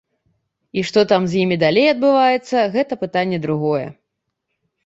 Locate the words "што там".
0.89-1.21